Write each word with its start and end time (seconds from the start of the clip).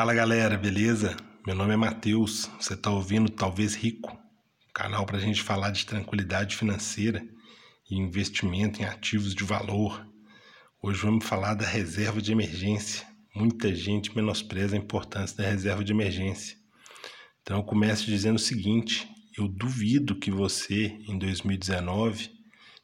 Fala 0.00 0.14
galera, 0.14 0.56
beleza? 0.56 1.14
Meu 1.46 1.54
nome 1.54 1.74
é 1.74 1.76
Matheus, 1.76 2.48
você 2.58 2.72
está 2.72 2.90
ouvindo 2.90 3.28
Talvez 3.28 3.74
Rico, 3.74 4.18
canal 4.72 5.04
para 5.04 5.18
a 5.18 5.20
gente 5.20 5.42
falar 5.42 5.68
de 5.72 5.84
tranquilidade 5.84 6.56
financeira 6.56 7.22
e 7.90 7.98
investimento 7.98 8.80
em 8.80 8.86
ativos 8.86 9.34
de 9.34 9.44
valor. 9.44 10.02
Hoje 10.82 11.02
vamos 11.02 11.26
falar 11.26 11.52
da 11.52 11.66
reserva 11.66 12.18
de 12.18 12.32
emergência. 12.32 13.06
Muita 13.36 13.74
gente 13.74 14.16
menospreza 14.16 14.74
a 14.74 14.78
importância 14.78 15.36
da 15.36 15.46
reserva 15.46 15.84
de 15.84 15.92
emergência. 15.92 16.56
Então 17.42 17.58
eu 17.58 17.62
começo 17.62 18.06
dizendo 18.06 18.36
o 18.36 18.38
seguinte: 18.38 19.06
eu 19.36 19.46
duvido 19.46 20.18
que 20.18 20.30
você, 20.30 20.98
em 21.06 21.18
2019, 21.18 22.30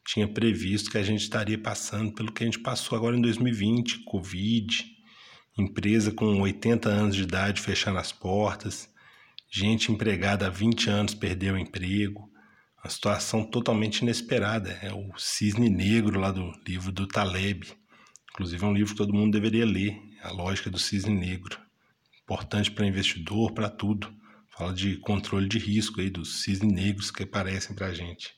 tinha 0.07 0.29
previsto 0.29 0.91
que 0.91 0.99
a 0.99 1.03
gente 1.03 1.23
estaria 1.23 1.57
passando 1.57 2.13
pelo 2.13 2.31
que 2.31 2.43
a 2.43 2.47
gente 2.47 2.59
passou 2.59 2.95
agora 2.95 3.17
em 3.17 3.23
2020, 3.23 4.05
Covid 4.05 4.96
empresa 5.57 6.13
com 6.13 6.41
80 6.41 6.89
anos 6.89 7.17
de 7.17 7.23
idade 7.23 7.61
fechando 7.61 7.99
as 7.99 8.13
portas, 8.13 8.89
gente 9.51 9.91
empregada 9.91 10.47
há 10.47 10.51
20 10.51 10.91
anos 10.91 11.15
perdeu 11.15 11.55
o 11.55 11.59
emprego, 11.59 12.31
uma 12.83 12.91
situação 12.91 13.45
totalmente 13.45 14.01
inesperada. 14.01 14.79
É 14.83 14.93
o 14.93 15.17
cisne 15.17 15.69
negro 15.69 16.21
lá 16.21 16.31
do 16.31 16.53
livro 16.67 16.93
do 16.93 17.07
Taleb. 17.09 17.67
Inclusive 18.31 18.65
é 18.65 18.67
um 18.67 18.75
livro 18.75 18.93
que 18.93 18.99
todo 18.99 19.15
mundo 19.15 19.33
deveria 19.33 19.65
ler, 19.65 19.99
a 20.23 20.31
lógica 20.31 20.71
do 20.71 20.79
cisne 20.79 21.15
negro. 21.15 21.59
Importante 22.23 22.71
para 22.71 22.87
investidor, 22.87 23.53
para 23.53 23.71
tudo. 23.71 24.15
Fala 24.51 24.73
de 24.73 24.97
controle 24.97 25.49
de 25.49 25.59
risco 25.59 26.01
aí 26.01 26.11
dos 26.11 26.43
cisnes 26.43 26.73
negros 26.73 27.11
que 27.11 27.23
aparecem 27.23 27.75
para 27.75 27.87
a 27.87 27.95
gente. 27.95 28.35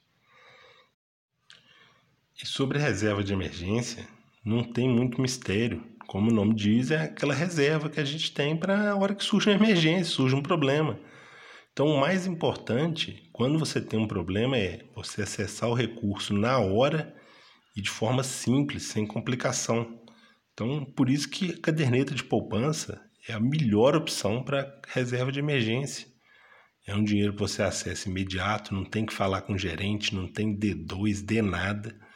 E 2.40 2.46
sobre 2.46 2.78
reserva 2.78 3.22
de 3.24 3.32
emergência, 3.32 4.06
não 4.44 4.62
tem 4.64 4.88
muito 4.88 5.20
mistério 5.20 5.84
como 6.08 6.30
o 6.30 6.34
nome 6.34 6.54
diz, 6.54 6.90
é 6.90 7.02
aquela 7.02 7.34
reserva 7.34 7.90
que 7.90 8.00
a 8.00 8.04
gente 8.04 8.32
tem 8.32 8.56
para 8.56 8.92
a 8.92 8.96
hora 8.96 9.14
que 9.14 9.22
surge 9.22 9.50
uma 9.50 9.56
emergência, 9.56 10.14
surge 10.14 10.34
um 10.34 10.42
problema. 10.42 10.98
Então, 11.70 11.86
o 11.86 12.00
mais 12.00 12.26
importante, 12.26 13.28
quando 13.30 13.58
você 13.58 13.78
tem 13.78 14.00
um 14.00 14.08
problema, 14.08 14.56
é 14.56 14.80
você 14.96 15.20
acessar 15.20 15.68
o 15.68 15.74
recurso 15.74 16.32
na 16.32 16.58
hora 16.58 17.14
e 17.76 17.82
de 17.82 17.90
forma 17.90 18.24
simples, 18.24 18.84
sem 18.84 19.06
complicação. 19.06 20.00
Então, 20.54 20.82
por 20.82 21.10
isso 21.10 21.28
que 21.28 21.50
a 21.50 21.60
caderneta 21.60 22.14
de 22.14 22.24
poupança 22.24 22.98
é 23.28 23.34
a 23.34 23.40
melhor 23.40 23.94
opção 23.94 24.42
para 24.42 24.80
reserva 24.88 25.30
de 25.30 25.40
emergência. 25.40 26.08
É 26.86 26.94
um 26.94 27.04
dinheiro 27.04 27.34
que 27.34 27.40
você 27.40 27.62
acessa 27.62 28.08
imediato, 28.08 28.74
não 28.74 28.86
tem 28.86 29.04
que 29.04 29.12
falar 29.12 29.42
com 29.42 29.52
o 29.52 29.58
gerente, 29.58 30.14
não 30.14 30.26
tem 30.26 30.58
D2, 30.58 31.22
D 31.22 31.42
nada 31.42 32.07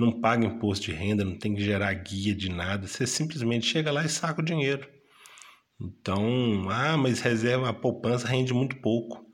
não 0.00 0.20
paga 0.20 0.46
imposto 0.46 0.86
de 0.86 0.92
renda, 0.92 1.24
não 1.24 1.38
tem 1.38 1.54
que 1.54 1.62
gerar 1.62 1.92
guia 1.94 2.34
de 2.34 2.48
nada, 2.48 2.86
você 2.86 3.06
simplesmente 3.06 3.66
chega 3.66 3.92
lá 3.92 4.04
e 4.04 4.08
saca 4.08 4.40
o 4.40 4.44
dinheiro. 4.44 4.88
Então, 5.80 6.68
ah, 6.70 6.96
mas 6.96 7.20
reserva, 7.20 7.68
a 7.68 7.72
poupança 7.72 8.28
rende 8.28 8.52
muito 8.52 8.76
pouco. 8.80 9.24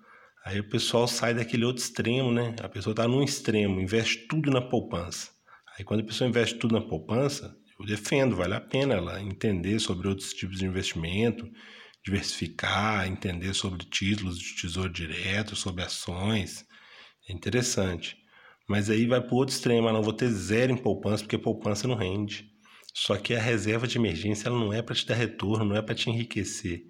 Aí 0.44 0.60
o 0.60 0.68
pessoal 0.68 1.08
sai 1.08 1.34
daquele 1.34 1.64
outro 1.64 1.82
extremo, 1.82 2.30
né? 2.30 2.54
A 2.62 2.68
pessoa 2.68 2.92
está 2.92 3.08
num 3.08 3.22
extremo, 3.22 3.80
investe 3.80 4.28
tudo 4.28 4.50
na 4.50 4.60
poupança. 4.60 5.30
Aí 5.76 5.84
quando 5.84 6.00
a 6.00 6.04
pessoa 6.04 6.28
investe 6.28 6.56
tudo 6.56 6.78
na 6.78 6.80
poupança, 6.80 7.56
eu 7.78 7.84
defendo, 7.84 8.36
vale 8.36 8.54
a 8.54 8.60
pena 8.60 8.94
ela 8.94 9.20
entender 9.20 9.78
sobre 9.80 10.06
outros 10.06 10.32
tipos 10.32 10.58
de 10.58 10.64
investimento, 10.64 11.50
diversificar, 12.04 13.08
entender 13.08 13.52
sobre 13.54 13.84
títulos 13.84 14.38
de 14.38 14.54
tesouro 14.54 14.92
direto, 14.92 15.56
sobre 15.56 15.82
ações. 15.82 16.64
É 17.28 17.32
interessante. 17.32 18.16
Mas 18.68 18.90
aí 18.90 19.06
vai 19.06 19.20
para 19.20 19.32
o 19.32 19.36
outro 19.36 19.54
extremo, 19.54 19.86
ah, 19.88 19.92
não 19.92 20.02
vou 20.02 20.12
ter 20.12 20.28
zero 20.28 20.72
em 20.72 20.76
poupança 20.76 21.22
porque 21.22 21.38
poupança 21.38 21.86
não 21.86 21.94
rende. 21.94 22.50
Só 22.92 23.16
que 23.16 23.34
a 23.34 23.40
reserva 23.40 23.86
de 23.86 23.98
emergência 23.98 24.48
ela 24.48 24.58
não 24.58 24.72
é 24.72 24.82
para 24.82 24.94
te 24.94 25.06
dar 25.06 25.14
retorno, 25.14 25.66
não 25.66 25.76
é 25.76 25.82
para 25.82 25.94
te 25.94 26.10
enriquecer. 26.10 26.82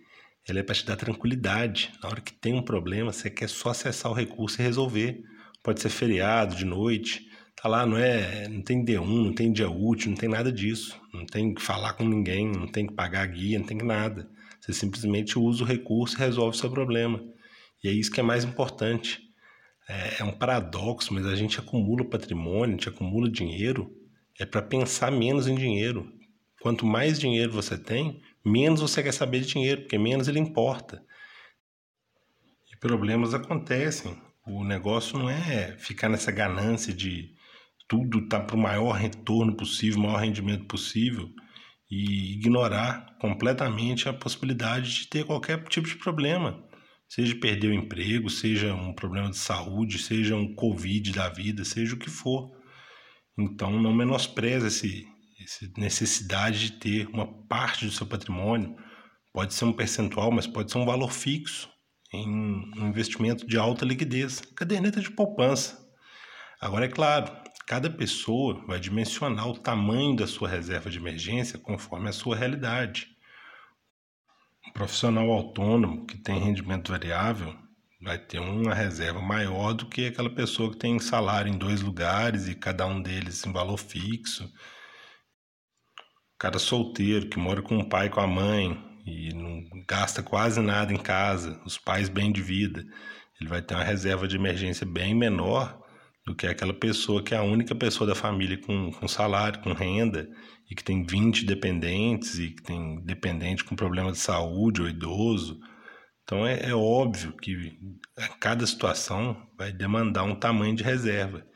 Ela 0.49 0.61
é 0.61 0.63
para 0.63 0.75
te 0.75 0.87
dar 0.87 0.97
tranquilidade. 0.97 1.93
Na 2.03 2.09
hora 2.09 2.21
que 2.21 2.33
tem 2.33 2.55
um 2.55 2.63
problema, 2.63 3.13
você 3.13 3.29
quer 3.29 3.49
só 3.49 3.71
acessar 3.71 4.11
o 4.11 4.15
recurso 4.15 4.61
e 4.61 4.65
resolver. 4.65 5.21
Pode 5.63 5.83
ser 5.83 5.89
feriado, 5.89 6.55
de 6.55 6.65
noite. 6.65 7.27
Tá 7.61 7.69
lá, 7.69 7.85
não 7.85 7.99
é, 7.99 8.47
não 8.49 8.63
tem 8.63 8.85
D1, 8.85 9.05
não 9.05 9.35
tem 9.35 9.53
dia 9.53 9.69
útil, 9.69 10.11
não 10.11 10.17
tem 10.17 10.29
nada 10.29 10.53
disso. 10.53 10.99
Não 11.13 11.27
tem 11.27 11.53
que 11.53 11.61
falar 11.61 11.95
com 11.95 12.09
ninguém, 12.09 12.51
não 12.51 12.69
tem 12.69 12.87
que 12.87 12.95
pagar 12.95 13.27
guia, 13.27 13.59
não 13.59 13.67
tem 13.67 13.79
nada. 13.79 14.31
Você 14.61 14.73
simplesmente 14.73 15.39
usa 15.39 15.65
o 15.65 15.67
recurso 15.67 16.17
e 16.17 16.21
resolve 16.21 16.57
o 16.57 16.61
seu 16.61 16.71
problema. 16.71 17.21
E 17.83 17.89
é 17.89 17.93
isso 17.93 18.13
que 18.13 18.21
é 18.21 18.23
mais 18.23 18.45
importante 18.45 19.26
é, 19.89 20.21
é 20.21 20.25
um 20.25 20.33
paradoxo, 20.33 21.15
mas 21.15 21.27
a 21.27 21.37
gente 21.37 21.59
acumula 21.59 22.09
patrimônio, 22.09 22.75
a 22.75 22.79
gente 22.79 22.89
acumula 22.89 23.31
dinheiro, 23.31 23.91
é 24.39 24.45
para 24.45 24.63
pensar 24.63 25.11
menos 25.11 25.47
em 25.47 25.55
dinheiro. 25.55 26.13
Quanto 26.61 26.85
mais 26.85 27.19
dinheiro 27.19 27.53
você 27.53 27.79
tem, 27.79 28.21
menos 28.45 28.81
você 28.81 29.03
quer 29.03 29.13
saber 29.13 29.41
de 29.41 29.49
dinheiro, 29.49 29.83
porque 29.83 29.99
menos 29.99 30.29
ele 30.29 30.41
importa. 30.41 31.03
E 32.73 32.77
problemas 32.79 33.35
acontecem. 33.35 34.17
O 34.47 34.65
negócio 34.65 35.19
não 35.19 35.31
é 35.31 35.77
ficar 35.79 36.09
nessa 36.09 36.31
ganância 36.31 36.93
de 36.93 37.35
tudo 37.89 38.29
tá 38.29 38.41
para 38.41 38.57
o 38.57 38.59
maior 38.59 38.93
retorno 38.93 39.57
possível, 39.57 40.01
maior 40.01 40.21
rendimento 40.21 40.67
possível 40.67 41.31
e 41.91 42.35
ignorar 42.35 43.17
completamente 43.21 44.09
a 44.09 44.13
possibilidade 44.13 44.93
de 44.93 45.09
ter 45.09 45.25
qualquer 45.25 45.63
tipo 45.65 45.87
de 45.87 45.97
problema. 45.97 46.65
Seja 47.09 47.37
perder 47.37 47.69
o 47.69 47.75
emprego, 47.75 48.29
seja 48.29 48.75
um 48.75 48.93
problema 48.93 49.31
de 49.31 49.37
saúde, 49.37 49.99
seja 49.99 50.35
um 50.35 50.55
Covid 50.55 51.13
da 51.13 51.29
vida, 51.29 51.65
seja 51.65 51.95
o 51.95 51.99
que 51.99 52.11
for. 52.11 52.51
Então, 53.39 53.81
não 53.81 53.95
menospreze 53.95 54.67
esse, 54.67 55.07
essa 55.41 55.71
necessidade 55.79 56.59
de 56.59 56.73
ter 56.73 57.09
uma 57.09 57.27
parte 57.47 57.85
do 57.85 57.93
seu 57.93 58.07
patrimônio. 58.07 58.77
Pode 59.33 59.55
ser 59.55 59.67
um 59.67 59.73
percentual, 59.73 60.33
mas 60.33 60.47
pode 60.47 60.73
ser 60.73 60.79
um 60.79 60.87
valor 60.87 61.13
fixo 61.13 61.71
em 62.13 62.29
um 62.29 62.89
investimento 62.89 63.47
de 63.47 63.57
alta 63.57 63.85
liquidez. 63.85 64.41
Caderneta 64.57 65.01
de 65.01 65.11
poupança. 65.11 65.87
Agora, 66.61 66.87
é 66.87 66.89
claro, 66.89 67.31
cada 67.67 67.91
pessoa 67.91 68.65
vai 68.67 68.81
dimensionar 68.81 69.49
o 69.49 69.59
tamanho 69.59 70.17
da 70.17 70.27
sua 70.27 70.49
reserva 70.49 70.91
de 70.91 70.99
emergência 70.99 71.59
conforme 71.59 72.09
a 72.09 72.13
sua 72.13 72.35
realidade 72.35 73.16
profissional 74.77 75.31
autônomo 75.31 76.05
que 76.05 76.19
tem 76.19 76.39
rendimento 76.39 76.93
variável 76.93 77.57
vai 77.99 78.19
ter 78.19 78.39
uma 78.39 78.75
reserva 78.75 79.23
maior 79.23 79.73
do 79.73 79.87
que 79.87 80.09
aquela 80.09 80.29
pessoa 80.29 80.71
que 80.71 80.77
tem 80.77 80.99
salário 80.99 81.51
em 81.51 81.57
dois 81.57 81.81
lugares 81.81 82.47
e 82.47 82.55
cada 82.55 82.87
um 82.87 83.01
deles 83.01 83.45
em 83.47 83.51
valor 83.51 83.79
fixo. 83.79 84.45
O 84.45 86.39
cara 86.39 86.59
solteiro 86.59 87.31
que 87.31 87.39
mora 87.39 87.63
com 87.63 87.79
o 87.79 87.89
pai 87.89 88.09
e 88.09 88.11
com 88.11 88.21
a 88.21 88.27
mãe 88.27 88.79
e 89.07 89.33
não 89.33 89.65
gasta 89.89 90.23
quase 90.23 90.61
nada 90.61 90.93
em 90.93 90.99
casa, 90.99 91.59
os 91.65 91.79
pais 91.79 92.11
bem 92.11 92.31
de 92.31 92.43
vida, 92.43 92.85
ele 93.41 93.49
vai 93.49 93.63
ter 93.63 93.75
uma 93.75 93.83
reserva 93.83 94.29
de 94.29 94.37
emergência 94.37 94.85
bem 94.85 95.15
menor 95.15 95.86
do 96.27 96.35
que 96.35 96.47
aquela 96.47 96.75
pessoa 96.75 97.23
que 97.23 97.35
é 97.35 97.39
a 97.39 97.43
única 97.43 97.75
pessoa 97.75 98.07
da 98.07 98.15
família 98.15 98.59
com, 98.59 98.91
com 98.91 99.07
salário, 99.07 99.61
com 99.61 99.73
renda, 99.73 100.29
e 100.69 100.75
que 100.75 100.83
tem 100.83 101.07
20 101.07 101.47
dependentes, 101.47 102.39
e 102.39 102.51
que 102.51 102.63
tem 102.63 103.01
dependente 103.05 103.63
com 103.63 103.77
problema 103.77 104.11
de 104.11 104.19
saúde 104.19 104.83
ou 104.83 104.89
idoso. 104.89 105.61
Então 106.25 106.45
é, 106.45 106.71
é 106.71 106.75
óbvio 106.75 107.33
que 107.37 107.79
cada 108.41 108.67
situação 108.67 109.41
vai 109.57 109.73
demandar 109.73 110.25
um 110.25 110.35
tamanho 110.35 110.75
de 110.75 110.83
reserva. 110.83 111.47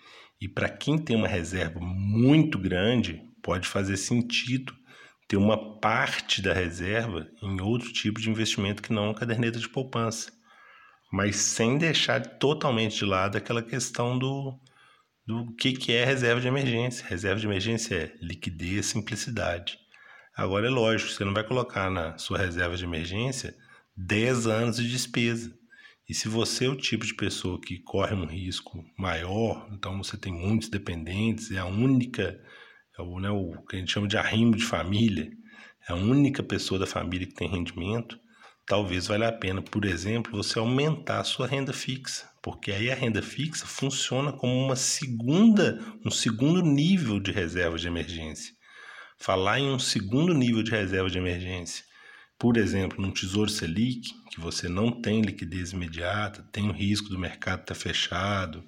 E 0.41 0.49
para 0.49 0.69
quem 0.69 0.97
tem 0.97 1.17
uma 1.17 1.27
reserva 1.27 1.81
muito 1.83 2.57
grande, 2.57 3.21
pode 3.43 3.67
fazer 3.67 3.97
sentido 3.97 4.73
ter 5.27 5.37
uma 5.37 5.81
parte 5.81 6.41
da 6.41 6.53
reserva 6.53 7.27
em 7.43 7.61
outro 7.61 7.93
tipo 7.93 8.21
de 8.21 8.31
investimento 8.31 8.83
que 8.83 8.93
não 8.93 9.11
a 9.11 9.15
caderneta 9.15 9.59
de 9.59 9.69
poupança 9.69 10.33
mas 11.10 11.37
sem 11.37 11.76
deixar 11.76 12.21
totalmente 12.38 12.98
de 12.98 13.04
lado 13.04 13.37
aquela 13.37 13.62
questão 13.62 14.19
do, 14.19 14.59
do 15.26 15.53
que, 15.56 15.72
que 15.72 15.93
é 15.93 16.04
reserva 16.04 16.41
de 16.41 16.48
emergência. 16.48 17.07
Reserva 17.07 17.41
de 17.41 17.47
emergência 17.47 17.95
é 17.95 18.16
liquidez, 18.21 18.86
simplicidade. 18.86 19.78
Agora 20.36 20.66
é 20.66 20.71
lógico, 20.71 21.10
você 21.10 21.24
não 21.24 21.34
vai 21.34 21.45
colocar 21.45 21.91
na 21.91 22.16
sua 22.16 22.39
reserva 22.39 22.77
de 22.77 22.84
emergência 22.84 23.57
10 23.97 24.47
anos 24.47 24.77
de 24.77 24.89
despesa. 24.89 25.53
E 26.09 26.15
se 26.15 26.28
você 26.28 26.66
é 26.66 26.68
o 26.68 26.77
tipo 26.77 27.04
de 27.04 27.15
pessoa 27.15 27.60
que 27.60 27.78
corre 27.78 28.15
um 28.15 28.27
risco 28.27 28.84
maior, 28.97 29.68
então 29.72 30.03
você 30.03 30.16
tem 30.16 30.33
muitos 30.33 30.68
dependentes, 30.68 31.53
é 31.53 31.59
a 31.59 31.66
única, 31.66 32.41
é 32.98 33.03
o, 33.03 33.21
né, 33.21 33.30
o 33.30 33.63
que 33.68 33.77
a 33.77 33.78
gente 33.78 33.92
chama 33.92 34.09
de 34.09 34.16
arrimo 34.16 34.56
de 34.56 34.65
família, 34.65 35.30
é 35.89 35.92
a 35.92 35.97
única 35.97 36.42
pessoa 36.42 36.80
da 36.80 36.86
família 36.86 37.27
que 37.27 37.34
tem 37.34 37.48
rendimento, 37.48 38.18
talvez 38.71 39.09
valha 39.09 39.27
a 39.27 39.33
pena, 39.33 39.61
por 39.61 39.84
exemplo, 39.84 40.41
você 40.41 40.57
aumentar 40.57 41.19
a 41.19 41.25
sua 41.25 41.45
renda 41.45 41.72
fixa, 41.72 42.31
porque 42.41 42.71
aí 42.71 42.89
a 42.89 42.95
renda 42.95 43.21
fixa 43.21 43.67
funciona 43.67 44.33
como 44.33 44.57
uma 44.57 44.77
segunda, 44.77 45.81
um 46.07 46.11
segundo 46.11 46.63
nível 46.63 47.19
de 47.19 47.33
reserva 47.33 47.77
de 47.77 47.89
emergência. 47.89 48.55
Falar 49.19 49.59
em 49.59 49.69
um 49.69 49.78
segundo 49.81 50.33
nível 50.33 50.63
de 50.63 50.71
reserva 50.71 51.11
de 51.11 51.19
emergência, 51.19 51.84
por 52.39 52.57
exemplo, 52.57 53.03
num 53.03 53.11
Tesouro 53.11 53.51
Selic, 53.51 54.15
que 54.31 54.41
você 54.41 54.69
não 54.69 55.03
tem 55.03 55.21
liquidez 55.21 55.73
imediata, 55.73 56.47
tem 56.53 56.69
o 56.69 56.73
risco 56.73 57.09
do 57.09 57.19
mercado 57.19 57.63
estar 57.63 57.75
fechado, 57.75 58.65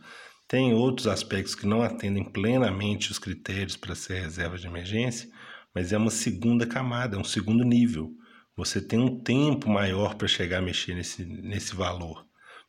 tem 0.49 0.75
outros 0.75 1.07
aspectos 1.07 1.55
que 1.55 1.65
não 1.65 1.81
atendem 1.81 2.25
plenamente 2.25 3.13
os 3.13 3.21
critérios 3.21 3.77
para 3.77 3.95
ser 3.95 4.23
reserva 4.23 4.59
de 4.59 4.67
emergência, 4.67 5.31
mas 5.73 5.93
é 5.93 5.97
uma 5.97 6.11
segunda 6.11 6.67
camada, 6.67 7.15
é 7.17 7.21
um 7.21 7.25
segundo 7.25 7.63
nível 7.63 8.13
você 8.57 8.81
tem 8.81 8.99
um 8.99 9.23
tempo 9.23 9.69
maior 9.69 10.15
para 10.15 10.29
chegar 10.29 10.59
a 10.59 10.63
mexer 10.63 10.95
nesse, 10.95 11.25
nesse 11.25 11.75
valor. 11.75 12.27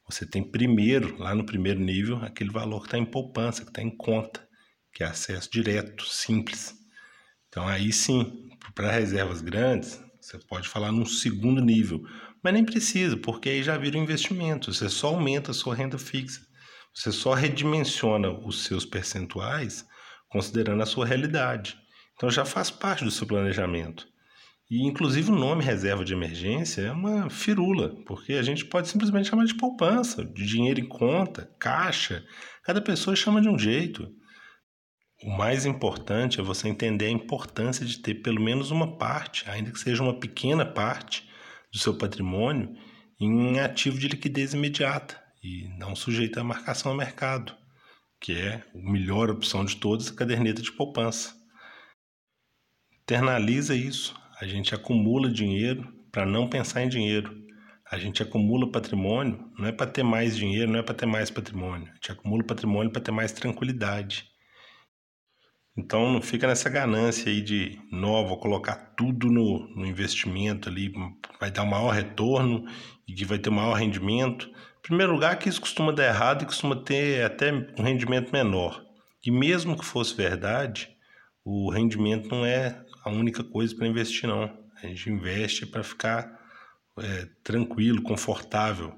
Você 0.09 0.25
tem 0.25 0.43
primeiro, 0.43 1.17
lá 1.17 1.33
no 1.33 1.45
primeiro 1.45 1.79
nível, 1.79 2.17
aquele 2.17 2.51
valor 2.51 2.81
que 2.81 2.87
está 2.87 2.97
em 2.97 3.05
poupança, 3.05 3.63
que 3.63 3.69
está 3.69 3.81
em 3.81 3.95
conta, 3.95 4.47
que 4.93 5.03
é 5.03 5.07
acesso 5.07 5.49
direto, 5.51 6.05
simples. 6.05 6.73
Então 7.47 7.67
aí 7.67 7.91
sim, 7.91 8.49
para 8.75 8.91
reservas 8.91 9.41
grandes, 9.41 10.01
você 10.19 10.37
pode 10.37 10.67
falar 10.67 10.91
num 10.91 11.05
segundo 11.05 11.61
nível, 11.61 12.01
mas 12.43 12.53
nem 12.53 12.65
precisa, 12.65 13.15
porque 13.17 13.49
aí 13.49 13.63
já 13.63 13.77
vira 13.77 13.97
um 13.97 14.03
investimento, 14.03 14.73
você 14.73 14.89
só 14.89 15.07
aumenta 15.07 15.51
a 15.51 15.53
sua 15.53 15.75
renda 15.75 15.97
fixa. 15.97 16.41
Você 16.93 17.11
só 17.11 17.33
redimensiona 17.33 18.29
os 18.29 18.65
seus 18.65 18.85
percentuais 18.85 19.85
considerando 20.29 20.83
a 20.83 20.85
sua 20.85 21.05
realidade. 21.05 21.75
Então 22.15 22.29
já 22.29 22.45
faz 22.45 22.69
parte 22.69 23.03
do 23.03 23.11
seu 23.11 23.25
planejamento. 23.25 24.07
E 24.69 24.87
inclusive 24.87 25.31
o 25.31 25.35
nome 25.35 25.63
reserva 25.63 26.05
de 26.05 26.13
emergência 26.13 26.81
é 26.81 26.91
uma 26.91 27.29
firula, 27.29 27.95
porque 28.05 28.33
a 28.33 28.41
gente 28.41 28.65
pode 28.65 28.87
simplesmente 28.87 29.29
chamar 29.29 29.45
de 29.45 29.55
poupança, 29.55 30.23
de 30.23 30.45
dinheiro 30.45 30.79
em 30.79 30.87
conta, 30.87 31.53
caixa. 31.59 32.25
Cada 32.63 32.81
pessoa 32.81 33.15
chama 33.15 33.41
de 33.41 33.49
um 33.49 33.59
jeito. 33.59 34.09
O 35.21 35.29
mais 35.29 35.65
importante 35.65 36.39
é 36.39 36.43
você 36.43 36.67
entender 36.67 37.05
a 37.05 37.11
importância 37.11 37.85
de 37.85 37.99
ter 37.99 38.15
pelo 38.15 38.41
menos 38.41 38.71
uma 38.71 38.97
parte, 38.97 39.49
ainda 39.49 39.71
que 39.71 39.79
seja 39.79 40.01
uma 40.01 40.19
pequena 40.19 40.65
parte 40.65 41.29
do 41.71 41.79
seu 41.79 41.97
patrimônio, 41.97 42.75
em 43.19 43.59
ativo 43.59 43.97
de 43.97 44.07
liquidez 44.07 44.53
imediata 44.53 45.21
e 45.41 45.67
não 45.77 45.95
sujeito 45.95 46.39
à 46.39 46.43
marcação 46.43 46.91
a 46.91 46.95
mercado, 46.95 47.55
que 48.19 48.33
é 48.33 48.63
a 48.73 48.91
melhor 48.91 49.29
opção 49.29 49.63
de 49.65 49.75
todas, 49.75 50.09
a 50.09 50.15
caderneta 50.15 50.61
de 50.61 50.71
poupança. 50.71 51.35
Internaliza 53.03 53.75
isso. 53.75 54.22
A 54.43 54.45
gente 54.45 54.75
acumula 54.75 55.31
dinheiro 55.31 55.87
para 56.11 56.25
não 56.25 56.49
pensar 56.49 56.83
em 56.83 56.89
dinheiro. 56.89 57.33
A 57.89 57.97
gente 57.97 58.21
acumula 58.21 58.69
patrimônio 58.69 59.49
não 59.57 59.65
é 59.65 59.71
para 59.71 59.89
ter 59.89 60.03
mais 60.03 60.35
dinheiro, 60.35 60.69
não 60.69 60.79
é 60.79 60.83
para 60.83 60.93
ter 60.93 61.05
mais 61.05 61.31
patrimônio. 61.31 61.87
A 61.89 61.93
gente 61.93 62.11
acumula 62.11 62.43
patrimônio 62.43 62.91
para 62.91 63.01
ter 63.01 63.11
mais 63.11 63.31
tranquilidade. 63.31 64.27
Então 65.77 66.11
não 66.11 66.21
fica 66.21 66.45
nessa 66.45 66.69
ganância 66.69 67.31
aí 67.31 67.41
de, 67.41 67.79
não, 67.89 68.27
vou 68.27 68.37
colocar 68.37 68.75
tudo 68.97 69.31
no, 69.31 69.65
no 69.77 69.85
investimento 69.85 70.67
ali, 70.67 70.91
vai 71.39 71.49
dar 71.49 71.63
o 71.63 71.69
maior 71.69 71.91
retorno 71.91 72.65
e 73.07 73.13
que 73.13 73.23
vai 73.23 73.39
ter 73.39 73.47
o 73.47 73.53
maior 73.53 73.75
rendimento. 73.75 74.49
Em 74.49 74.81
primeiro 74.81 75.13
lugar, 75.13 75.39
que 75.39 75.47
isso 75.47 75.61
costuma 75.61 75.93
dar 75.93 76.07
errado 76.07 76.43
e 76.43 76.47
costuma 76.47 76.75
ter 76.75 77.23
até 77.23 77.53
um 77.53 77.81
rendimento 77.81 78.33
menor. 78.33 78.83
E 79.25 79.31
mesmo 79.31 79.79
que 79.79 79.85
fosse 79.85 80.13
verdade, 80.13 80.89
o 81.45 81.71
rendimento 81.71 82.27
não 82.27 82.45
é 82.45 82.82
a 83.03 83.09
única 83.09 83.43
coisa 83.43 83.75
para 83.75 83.87
investir, 83.87 84.27
não. 84.27 84.43
A 84.81 84.87
gente 84.87 85.09
investe 85.09 85.65
para 85.65 85.83
ficar 85.83 86.39
é, 86.99 87.27
tranquilo, 87.43 88.01
confortável. 88.01 88.93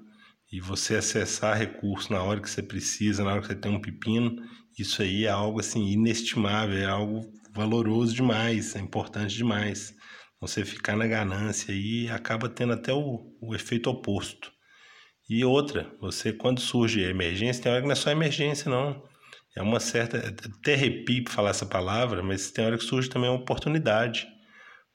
E 0.52 0.60
você 0.60 0.96
acessar 0.96 1.57
recursos 1.57 2.10
na 2.10 2.22
hora 2.22 2.40
que 2.40 2.50
você 2.50 2.62
precisa, 2.62 3.24
na 3.24 3.31
hora 3.31 3.42
que 3.42 3.48
você 3.48 3.56
tem 3.56 3.72
um 3.72 3.81
pepino 3.81 4.42
isso 4.78 5.02
aí 5.02 5.25
é 5.25 5.30
algo 5.30 5.60
assim 5.60 5.88
inestimável, 5.88 6.78
é 6.78 6.86
algo 6.86 7.22
valoroso 7.54 8.13
demais, 8.13 8.75
é 8.75 8.80
importante 8.80 9.36
demais. 9.36 9.94
Você 10.42 10.66
ficar 10.66 10.98
na 10.98 11.07
ganância 11.07 11.74
aí 11.74 12.10
acaba 12.10 12.50
tendo 12.50 12.74
até 12.74 12.92
o, 12.94 13.34
o 13.42 13.56
efeito 13.56 13.90
oposto. 13.90 14.52
E 15.30 15.44
outra, 15.46 15.90
você 16.00 16.34
quando 16.34 16.60
surge 16.60 17.02
emergência, 17.02 17.63
tem 17.63 17.72
hora 17.72 17.81
que 17.81 17.88
não 17.88 17.94
é 17.94 17.96
só 17.96 18.12
emergência, 18.12 18.69
não. 18.69 19.02
É 19.56 19.62
uma 19.62 19.80
certa. 19.80 20.18
Até 20.18 20.74
arrepio 20.74 21.30
falar 21.30 21.52
essa 21.52 21.66
palavra, 21.66 22.22
mas 22.22 22.52
tem 22.52 22.66
hora 22.66 22.78
que 22.78 22.84
surge 22.84 23.10
também 23.10 23.30
uma 23.30 23.40
oportunidade. 23.40 24.28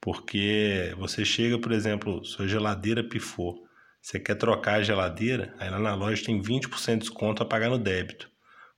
Porque 0.01 0.95
você 0.99 1.25
chega, 1.25 1.59
por 1.59 1.73
exemplo, 1.73 2.25
sua 2.25 2.47
geladeira 2.49 3.03
pifou. 3.03 3.63
Você 4.03 4.19
quer 4.19 4.35
trocar 4.37 4.77
a 4.77 4.83
geladeira, 4.83 5.55
aí 5.59 5.69
lá 5.69 5.79
na 5.79 5.95
loja 5.95 6.25
tem 6.25 6.41
20% 6.41 6.93
de 6.95 6.99
desconto 7.01 7.43
a 7.43 7.47
pagar 7.47 7.69
no 7.69 7.79
débito. 7.79 8.31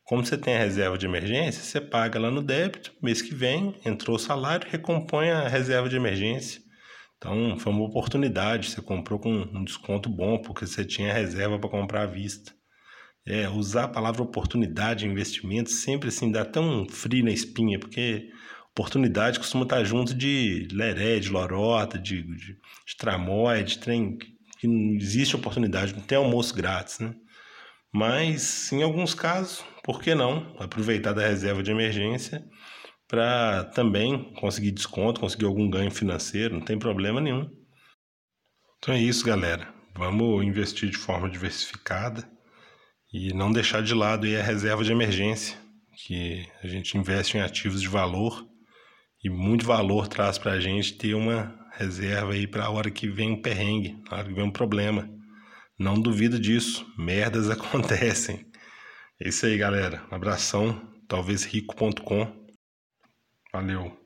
Como 0.05 0.25
você 0.25 0.37
tem 0.37 0.57
a 0.57 0.59
reserva 0.59 0.99
de 0.99 1.07
emergência, 1.07 1.63
você 1.63 1.81
paga 1.81 2.19
lá 2.19 2.31
no 2.31 2.43
débito, 2.43 2.93
mês 3.01 3.23
que 3.23 3.33
vem, 3.35 3.81
entrou 3.85 4.17
o 4.17 4.19
salário, 4.19 4.69
recompõe 4.69 5.31
a 5.31 5.47
reserva 5.47 5.89
de 5.89 5.97
emergência. 5.97 6.61
Então, 7.17 7.57
foi 7.57 7.73
uma 7.73 7.85
oportunidade, 7.85 8.69
você 8.69 8.83
comprou 8.83 9.21
com 9.21 9.31
um 9.31 9.65
desconto 9.65 10.11
bom, 10.11 10.43
porque 10.43 10.67
você 10.67 10.85
tinha 10.85 11.13
reserva 11.13 11.57
para 11.57 11.71
comprar 11.71 12.03
à 12.03 12.07
vista. 12.07 12.53
É, 13.25 13.49
usar 13.49 13.85
a 13.85 13.89
palavra 13.89 14.23
oportunidade, 14.23 15.07
investimento, 15.07 15.71
sempre 15.71 16.09
assim, 16.09 16.31
dá 16.31 16.45
tão 16.45 16.89
frio 16.89 17.25
na 17.25 17.31
espinha, 17.31 17.79
porque 17.79 18.31
oportunidade 18.71 19.39
costuma 19.39 19.63
estar 19.63 19.85
junto 19.85 20.13
de 20.13 20.67
leré, 20.73 21.21
de 21.21 21.29
lorota, 21.29 21.99
de, 21.99 22.23
de, 22.23 22.55
de 22.55 22.97
tramóia, 22.99 23.63
de 23.63 23.79
trem, 23.79 24.19
que 24.59 24.67
não 24.67 24.97
existe 24.97 25.37
oportunidade, 25.37 25.95
não 25.95 26.03
tem 26.03 26.19
almoço 26.19 26.55
grátis, 26.55 26.99
né? 26.99 27.15
Mas, 27.93 28.73
em 28.73 28.83
alguns 28.83 29.15
casos, 29.15 29.63
por 29.85 30.01
que 30.01 30.15
não 30.15 30.57
aproveitar 30.59 31.13
da 31.13 31.29
reserva 31.29 31.63
de 31.63 31.71
emergência 31.71 32.43
para 33.07 33.65
também 33.65 34.33
conseguir 34.35 34.71
desconto, 34.71 35.21
conseguir 35.21 35.45
algum 35.45 35.69
ganho 35.69 35.91
financeiro, 35.91 36.55
não 36.55 36.63
tem 36.65 36.79
problema 36.79 37.21
nenhum. 37.21 37.51
Então 38.79 38.95
é 38.95 38.99
isso, 38.99 39.27
galera. 39.27 39.73
Vamos 39.95 40.43
investir 40.43 40.89
de 40.89 40.97
forma 40.97 41.29
diversificada 41.29 42.27
e 43.13 43.33
não 43.35 43.53
deixar 43.53 43.83
de 43.83 43.95
lado 43.95 44.27
aí 44.27 44.37
a 44.37 44.43
reserva 44.43 44.83
de 44.83 44.91
emergência, 44.91 45.59
que 45.95 46.47
a 46.63 46.67
gente 46.67 46.97
investe 46.97 47.37
em 47.37 47.41
ativos 47.41 47.83
de 47.83 47.89
valor 47.89 48.47
e 49.23 49.29
muito 49.29 49.65
valor 49.65 50.09
traz 50.09 50.39
para 50.39 50.53
a 50.53 50.61
gente 50.61 50.95
ter 50.95 51.15
uma 51.15 51.55
reserva 51.73 52.33
aí 52.33 52.47
para 52.47 52.65
a 52.65 52.71
hora 52.71 52.91
que 52.91 53.09
vem 53.09 53.33
um 53.33 53.43
perrengue, 53.43 53.97
na 54.11 54.19
hora 54.19 54.29
que 54.29 54.35
vem 54.35 54.45
um 54.45 54.51
problema. 54.51 55.09
Não 55.79 56.01
duvido 56.01 56.39
disso, 56.39 56.87
merdas 56.99 57.51
acontecem. 57.51 58.47
É 59.21 59.29
isso 59.29 59.47
aí, 59.47 59.57
galera. 59.57 60.05
Um 60.11 60.15
abração, 60.15 60.81
talvez 61.07 61.45
rico.com. 61.45 62.43
Valeu. 63.53 64.02